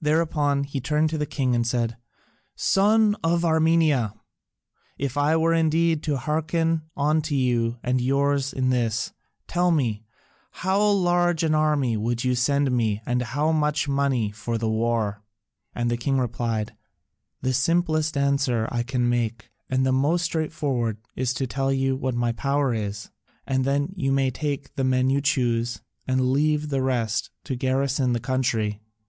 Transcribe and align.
Thereupon 0.00 0.62
he 0.62 0.80
turned 0.80 1.10
to 1.10 1.18
the 1.18 1.26
king 1.26 1.52
and 1.52 1.66
said, 1.66 1.96
"Son 2.54 3.16
of 3.24 3.44
Armenia, 3.44 4.14
if 4.98 5.16
I 5.16 5.34
were 5.36 5.52
indeed 5.52 6.00
to 6.04 6.16
hearken 6.16 6.82
unto 6.96 7.34
you 7.34 7.78
and 7.82 8.00
yours 8.00 8.52
in 8.52 8.70
this, 8.70 9.12
tell 9.48 9.72
me, 9.72 10.04
how 10.52 10.80
large 10.80 11.42
an 11.42 11.56
army 11.56 11.96
would 11.96 12.22
you 12.22 12.36
send 12.36 12.70
me 12.70 13.02
and 13.04 13.20
how 13.22 13.50
much 13.50 13.88
money 13.88 14.30
for 14.30 14.58
the 14.58 14.70
war?" 14.70 15.24
And 15.74 15.90
the 15.90 15.96
king 15.96 16.18
replied, 16.20 16.76
"The 17.40 17.52
simplest 17.52 18.16
answer 18.16 18.68
I 18.70 18.84
can 18.84 19.08
make 19.08 19.50
and 19.68 19.84
the 19.84 19.90
most 19.90 20.22
straightforward 20.22 20.98
is 21.16 21.34
to 21.34 21.48
tell 21.48 21.72
you 21.72 21.96
what 21.96 22.14
my 22.14 22.30
power 22.30 22.72
is, 22.72 23.10
and 23.44 23.64
then 23.64 23.92
you 23.96 24.12
may 24.12 24.30
take 24.30 24.76
the 24.76 24.84
men 24.84 25.10
you 25.10 25.20
choose, 25.20 25.80
and 26.06 26.30
leave 26.30 26.68
the 26.68 26.80
rest 26.80 27.30
to 27.42 27.56
garrison 27.56 28.12
the 28.12 28.20
country. 28.20 28.80